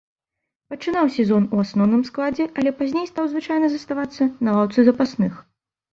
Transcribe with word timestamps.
Пачынаў 0.73 1.11
сезон 1.17 1.43
у 1.57 1.59
асноўным 1.65 2.01
складзе, 2.09 2.47
але 2.61 2.73
пазней 2.79 3.05
стаў 3.11 3.25
звычайна 3.35 3.67
заставацца 3.75 4.23
на 4.49 4.61
лаўцы 4.61 4.79
запасных. 4.89 5.33